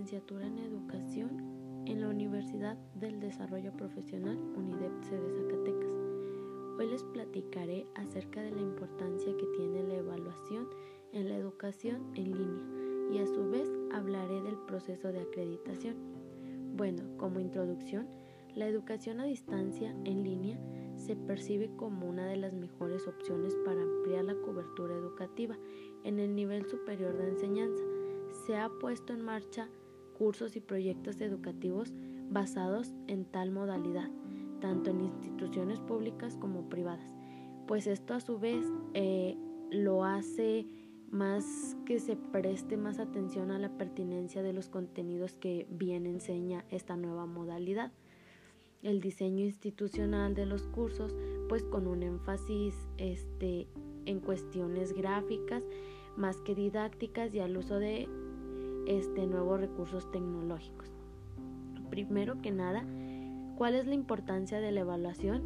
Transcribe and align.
licenciatura 0.00 0.46
en 0.46 0.58
educación 0.60 1.84
en 1.84 2.00
la 2.00 2.08
Universidad 2.08 2.78
del 2.94 3.20
Desarrollo 3.20 3.70
Profesional 3.76 4.38
UNIDEP 4.56 4.92
de 5.10 5.30
Zacatecas. 5.30 5.92
Hoy 6.78 6.86
les 6.86 7.02
platicaré 7.04 7.86
acerca 7.96 8.40
de 8.40 8.50
la 8.50 8.62
importancia 8.62 9.36
que 9.36 9.46
tiene 9.58 9.82
la 9.82 9.96
evaluación 9.96 10.68
en 11.12 11.28
la 11.28 11.36
educación 11.36 12.12
en 12.14 12.32
línea 12.32 13.12
y 13.12 13.18
a 13.18 13.26
su 13.26 13.50
vez 13.50 13.70
hablaré 13.92 14.40
del 14.40 14.56
proceso 14.66 15.12
de 15.12 15.20
acreditación. 15.20 15.96
Bueno, 16.78 17.02
como 17.18 17.38
introducción, 17.38 18.08
la 18.54 18.68
educación 18.68 19.20
a 19.20 19.24
distancia 19.24 19.94
en 20.06 20.24
línea 20.24 20.58
se 20.96 21.14
percibe 21.14 21.76
como 21.76 22.08
una 22.08 22.24
de 22.24 22.38
las 22.38 22.54
mejores 22.54 23.06
opciones 23.06 23.54
para 23.66 23.82
ampliar 23.82 24.24
la 24.24 24.40
cobertura 24.40 24.94
educativa 24.94 25.58
en 26.04 26.18
el 26.18 26.34
nivel 26.34 26.64
superior 26.70 27.18
de 27.18 27.28
enseñanza. 27.28 27.84
Se 28.46 28.56
ha 28.56 28.70
puesto 28.80 29.12
en 29.12 29.20
marcha 29.20 29.68
cursos 30.20 30.54
y 30.54 30.60
proyectos 30.60 31.18
educativos 31.22 31.94
basados 32.28 32.92
en 33.06 33.24
tal 33.24 33.52
modalidad, 33.52 34.10
tanto 34.60 34.90
en 34.90 35.00
instituciones 35.00 35.80
públicas 35.80 36.36
como 36.36 36.68
privadas, 36.68 37.16
pues 37.66 37.86
esto 37.86 38.12
a 38.12 38.20
su 38.20 38.38
vez 38.38 38.66
eh, 38.92 39.34
lo 39.70 40.04
hace 40.04 40.66
más 41.10 41.74
que 41.86 42.00
se 42.00 42.16
preste 42.16 42.76
más 42.76 42.98
atención 42.98 43.50
a 43.50 43.58
la 43.58 43.70
pertinencia 43.78 44.42
de 44.42 44.52
los 44.52 44.68
contenidos 44.68 45.38
que 45.38 45.66
bien 45.70 46.04
enseña 46.04 46.66
esta 46.68 46.96
nueva 46.96 47.24
modalidad. 47.24 47.90
El 48.82 49.00
diseño 49.00 49.46
institucional 49.46 50.34
de 50.34 50.44
los 50.44 50.64
cursos, 50.64 51.16
pues 51.48 51.62
con 51.62 51.86
un 51.86 52.02
énfasis 52.02 52.74
este, 52.98 53.68
en 54.04 54.20
cuestiones 54.20 54.92
gráficas 54.92 55.64
más 56.18 56.42
que 56.42 56.54
didácticas 56.54 57.34
y 57.34 57.40
al 57.40 57.56
uso 57.56 57.78
de 57.78 58.06
este, 58.90 59.24
nuevos 59.26 59.60
recursos 59.60 60.10
tecnológicos. 60.10 60.88
Primero 61.90 62.42
que 62.42 62.50
nada, 62.50 62.84
¿cuál 63.56 63.76
es 63.76 63.86
la 63.86 63.94
importancia 63.94 64.60
de 64.60 64.72
la 64.72 64.80
evaluación 64.80 65.42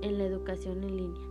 en 0.00 0.16
la 0.16 0.24
educación 0.24 0.82
en 0.82 0.96
línea? 0.96 1.22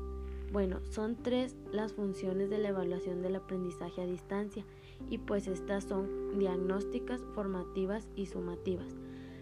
Bueno, 0.51 0.81
son 0.83 1.15
tres 1.15 1.55
las 1.71 1.93
funciones 1.93 2.51
de 2.51 2.59
la 2.59 2.69
evaluación 2.69 3.23
del 3.23 3.35
aprendizaje 3.35 4.03
a 4.03 4.05
distancia 4.05 4.63
y 5.09 5.17
pues 5.17 5.47
estas 5.47 5.83
son 5.83 6.37
diagnósticas, 6.37 7.21
formativas 7.33 8.07
y 8.15 8.27
sumativas 8.27 8.95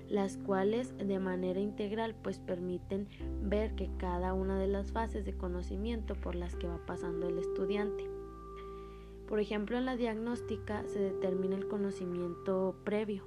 las 0.10 0.38
cuales 0.38 0.98
de 0.98 1.20
manera 1.20 1.60
integral 1.60 2.16
pues 2.24 2.40
permiten 2.40 3.10
ver 3.42 3.76
que 3.76 3.90
cada 3.98 4.34
una 4.34 4.58
de 4.58 4.68
las 4.68 4.94
fases 4.94 5.26
de 5.26 5.36
conocimiento 5.36 6.16
por 6.16 6.34
las 6.34 6.56
que 6.56 6.66
va 6.66 6.80
pasando 6.86 7.28
el 7.28 7.38
estudiante. 7.38 8.17
Por 9.28 9.40
ejemplo, 9.40 9.78
en 9.78 9.86
la 9.86 9.98
diagnóstica 9.98 10.84
se 10.88 11.00
determina 11.00 11.56
el 11.56 11.68
conocimiento 11.68 12.76
previo. 12.84 13.24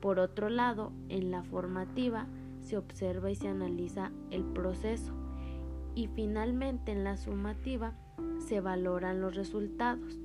Por 0.00 0.18
otro 0.18 0.48
lado, 0.48 0.92
en 1.08 1.30
la 1.30 1.42
formativa 1.42 2.26
se 2.62 2.76
observa 2.76 3.30
y 3.30 3.34
se 3.34 3.48
analiza 3.48 4.12
el 4.30 4.44
proceso. 4.44 5.12
Y 5.94 6.06
finalmente 6.06 6.92
en 6.92 7.04
la 7.04 7.16
sumativa 7.16 7.94
se 8.38 8.60
valoran 8.60 9.20
los 9.20 9.34
resultados. 9.34 10.18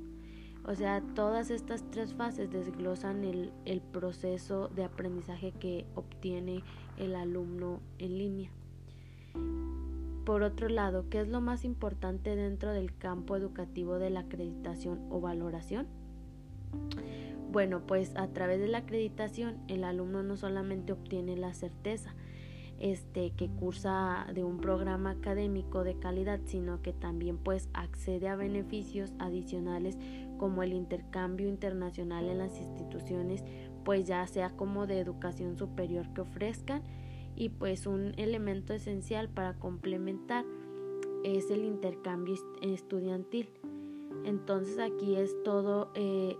O 0.67 0.73
sea, 0.73 1.01
todas 1.13 1.51
estas 1.51 1.83
tres 1.91 2.13
fases 2.13 2.49
desglosan 2.49 3.23
el, 3.23 3.81
proceso 3.91 4.69
de 4.69 4.83
aprendizaje 4.83 5.51
que 5.51 5.85
obtiene 5.93 6.63
el 6.97 7.16
alumno 7.16 7.81
en 7.99 8.17
línea. 8.17 8.51
Por 10.25 10.41
otro 10.41 10.69
lado, 10.69 11.07
¿qué 11.09 11.21
es 11.21 11.27
lo 11.27 11.39
más 11.39 11.63
importante 11.63 12.35
dentro 12.35 12.73
del 12.73 12.97
campo 12.97 13.35
educativo 13.35 13.99
de 13.99 14.09
la 14.09 14.21
acreditación 14.21 14.99
o 15.11 15.21
valoración? 15.21 15.88
Bueno, 17.51 17.81
pues 17.85 18.11
a 18.16 18.27
través 18.29 18.59
de 18.59 18.67
la 18.67 18.79
acreditación 18.79 19.57
el 19.67 19.83
alumno 19.83 20.23
no 20.23 20.35
solamente 20.35 20.94
obtiene 20.94 21.38
la 21.38 21.53
certeza, 21.53 22.16
este, 22.79 23.31
que 23.31 23.50
cursa 23.50 24.25
de 24.33 24.44
un 24.44 24.57
programa 24.57 25.11
académico 25.11 25.83
de 25.83 26.00
calidad, 26.00 26.39
sino 26.45 26.81
que 26.81 26.91
también 26.91 27.38
pues 27.38 27.69
accede 27.73 28.27
a 28.27 28.35
beneficios 28.35 29.13
adicionales 29.19 29.95
como 30.38 30.63
el 30.63 30.73
intercambio 30.73 31.47
internacional 31.47 32.27
en 32.27 32.39
las 32.39 32.57
instituciones, 32.59 33.44
pues 33.85 34.05
ya 34.05 34.25
sea 34.25 34.50
como 34.50 34.88
de 34.88 35.00
educación 35.00 35.55
superior 35.55 36.11
que 36.13 36.21
ofrezcan 36.21 36.81
y 37.35 37.50
pues 37.50 37.88
un 37.88 38.13
elemento 38.18 38.73
esencial 38.73 39.29
para 39.29 39.59
complementar 39.59 40.46
es 41.23 41.50
el 41.50 41.66
intercambio 41.66 42.35
estudiantil. 42.62 43.50
Entonces 44.25 44.79
aquí 44.79 45.16
es 45.16 45.35
todo 45.44 45.91
eh, 45.95 46.38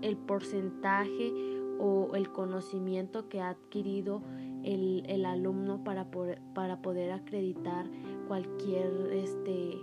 el 0.00 0.16
porcentaje 0.16 1.32
o 1.78 2.14
el 2.14 2.30
conocimiento 2.30 3.28
que 3.28 3.40
ha 3.40 3.50
adquirido 3.50 4.22
el, 4.62 5.24
alumno 5.26 5.84
para 5.84 6.10
poder, 6.10 6.40
para 6.54 6.80
poder 6.80 7.12
acreditar 7.12 7.86
cualquier, 8.28 9.12
este, 9.12 9.78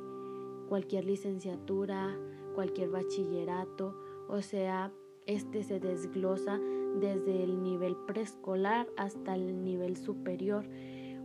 cualquier 0.70 1.06
licenciatura, 1.06 2.18
cualquier 2.56 2.90
bachillerato, 2.90 3.96
o 4.28 4.42
sea, 4.42 4.92
este 5.26 5.64
se 5.64 5.80
desglosa 5.80 6.60
desde 7.00 7.44
el 7.44 7.64
nivel 7.64 7.96
preescolar 8.08 8.88
hasta 8.98 9.36
el 9.36 9.64
nivel 9.64 9.98
superior 9.98 10.66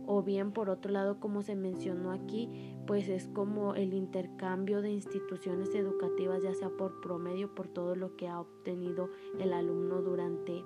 o 0.05 0.23
bien 0.23 0.51
por 0.51 0.69
otro 0.69 0.91
lado 0.91 1.19
como 1.19 1.41
se 1.41 1.55
mencionó 1.55 2.11
aquí 2.11 2.75
pues 2.85 3.09
es 3.09 3.27
como 3.27 3.75
el 3.75 3.93
intercambio 3.93 4.81
de 4.81 4.91
instituciones 4.91 5.75
educativas 5.75 6.41
ya 6.41 6.53
sea 6.53 6.69
por 6.69 7.01
promedio 7.01 7.53
por 7.53 7.67
todo 7.67 7.95
lo 7.95 8.15
que 8.15 8.27
ha 8.27 8.39
obtenido 8.39 9.09
el 9.39 9.51
alumno 9.51 10.01
durante 10.01 10.63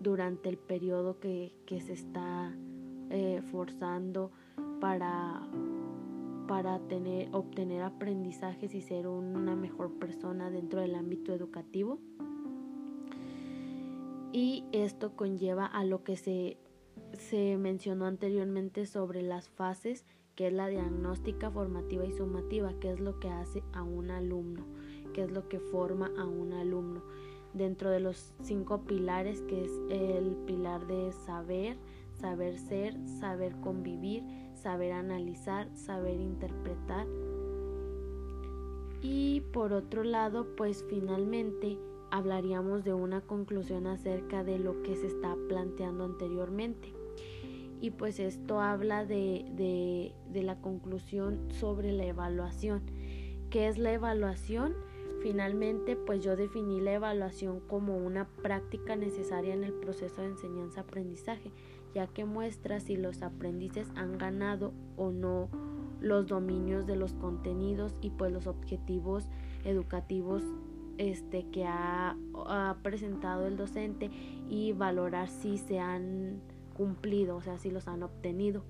durante 0.00 0.48
el 0.48 0.58
periodo 0.58 1.18
que, 1.18 1.52
se 1.66 1.92
está 1.92 2.54
eh, 3.10 3.42
forzando 3.50 4.30
para, 4.80 5.48
para 6.46 6.78
tener, 6.86 7.28
obtener 7.32 7.82
aprendizajes 7.82 8.74
y 8.74 8.82
ser 8.82 9.08
una 9.08 9.56
mejor 9.56 9.94
persona 9.98 10.50
dentro 10.50 10.80
del 10.80 10.94
ámbito 10.94 11.32
educativo. 11.32 11.98
Y 14.34 14.64
esto 14.72 15.14
conlleva 15.14 15.64
a 15.64 15.84
lo 15.84 16.02
que 16.02 16.16
se, 16.16 16.58
se 17.12 17.56
mencionó 17.56 18.06
anteriormente 18.06 18.84
sobre 18.84 19.22
las 19.22 19.48
fases, 19.48 20.04
que 20.34 20.48
es 20.48 20.52
la 20.52 20.66
diagnóstica, 20.66 21.52
formativa 21.52 22.04
y 22.04 22.10
sumativa, 22.10 22.72
que 22.80 22.90
es 22.90 22.98
lo 22.98 23.20
que 23.20 23.28
hace 23.28 23.62
a 23.72 23.84
un 23.84 24.10
alumno, 24.10 24.66
que 25.12 25.22
es 25.22 25.30
lo 25.30 25.48
que 25.48 25.60
forma 25.60 26.10
a 26.18 26.24
un 26.24 26.52
alumno 26.52 27.04
dentro 27.52 27.90
de 27.90 28.00
los 28.00 28.34
cinco 28.42 28.82
pilares 28.82 29.40
que 29.42 29.66
es 29.66 29.70
el 29.88 30.34
pilar 30.46 30.84
de 30.88 31.12
saber, 31.12 31.76
saber 32.18 32.58
ser, 32.58 32.96
saber 33.06 33.54
convivir, 33.60 34.24
saber 34.54 34.94
analizar, 34.94 35.68
saber 35.76 36.18
interpretar. 36.18 37.06
Y 39.00 39.42
por 39.52 39.72
otro 39.72 40.02
lado, 40.02 40.56
pues 40.56 40.84
finalmente 40.88 41.78
hablaríamos 42.14 42.84
de 42.84 42.94
una 42.94 43.22
conclusión 43.22 43.88
acerca 43.88 44.44
de 44.44 44.60
lo 44.60 44.84
que 44.84 44.94
se 44.94 45.08
está 45.08 45.34
planteando 45.48 46.04
anteriormente. 46.04 46.92
Y 47.80 47.90
pues 47.90 48.20
esto 48.20 48.60
habla 48.60 49.04
de, 49.04 49.44
de, 50.32 50.42
la 50.44 50.60
conclusión 50.60 51.48
sobre 51.50 51.90
la 51.90 52.04
evaluación. 52.04 52.82
¿Qué 53.50 53.66
es 53.66 53.78
la 53.78 53.92
evaluación? 53.92 54.74
Finalmente, 55.22 55.96
pues 55.96 56.22
yo 56.22 56.36
definí 56.36 56.80
la 56.80 56.92
evaluación 56.92 57.58
como 57.58 57.96
una 57.96 58.28
práctica 58.28 58.94
necesaria 58.94 59.52
en 59.52 59.64
el 59.64 59.72
proceso 59.72 60.22
de 60.22 60.28
enseñanza-aprendizaje, 60.28 61.50
ya 61.94 62.06
que 62.06 62.24
muestra 62.24 62.78
si 62.78 62.96
los 62.96 63.22
aprendices 63.22 63.90
han 63.96 64.18
ganado 64.18 64.72
o 64.96 65.10
no 65.10 65.48
los 66.00 66.28
dominios 66.28 66.86
de 66.86 66.94
los 66.94 67.12
contenidos 67.14 67.98
y 68.00 68.10
pues 68.10 68.32
los 68.32 68.46
objetivos 68.46 69.28
educativos 69.64 70.44
este, 70.98 71.46
que 71.50 71.64
ha, 71.66 72.16
presentado 72.82 73.46
el 73.46 73.56
docente 73.56 74.10
y 74.48 74.72
valorar 74.72 75.28
si 75.28 75.58
se 75.58 75.78
han 75.78 76.40
cumplido, 76.74 77.36
o 77.36 77.40
sea, 77.40 77.58
si 77.58 77.70
los 77.70 77.88
han 77.88 78.02
obtenido. 78.02 78.64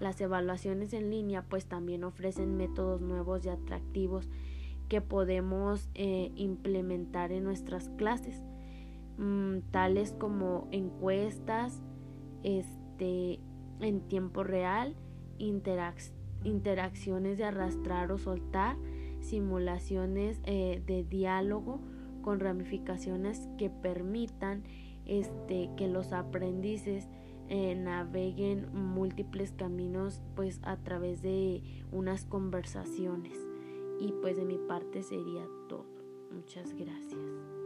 Las 0.00 0.20
evaluaciones 0.20 0.92
en 0.92 1.10
línea 1.10 1.42
pues 1.42 1.66
también 1.66 2.04
ofrecen 2.04 2.56
métodos 2.56 3.00
nuevos 3.00 3.44
y 3.44 3.48
atractivos 3.48 4.28
que 4.88 5.00
podemos 5.00 5.88
eh, 5.94 6.30
implementar 6.36 7.32
en 7.32 7.44
nuestras 7.44 7.88
clases, 7.90 8.42
mm, 9.18 9.58
tales 9.70 10.12
como 10.12 10.68
encuestas 10.70 11.82
este, 12.42 13.40
en 13.80 14.00
tiempo 14.08 14.44
real, 14.44 14.94
interacciones 15.38 17.38
de 17.38 17.44
arrastrar 17.44 18.12
o 18.12 18.18
soltar, 18.18 18.76
simulaciones 19.28 20.40
eh, 20.44 20.82
de 20.86 21.04
diálogo 21.04 21.80
con 22.22 22.40
ramificaciones 22.40 23.48
que 23.58 23.70
permitan 23.70 24.64
este, 25.06 25.70
que 25.76 25.88
los 25.88 26.12
aprendices 26.12 27.08
eh, 27.48 27.74
naveguen 27.74 28.68
múltiples 28.74 29.52
caminos 29.52 30.20
pues 30.36 30.60
a 30.62 30.76
través 30.76 31.22
de 31.22 31.62
unas 31.90 32.24
conversaciones. 32.24 33.38
Y 34.00 34.12
pues 34.20 34.36
de 34.36 34.44
mi 34.44 34.58
parte 34.58 35.02
sería 35.02 35.46
todo. 35.68 35.86
Muchas 36.30 36.74
gracias. 36.74 37.57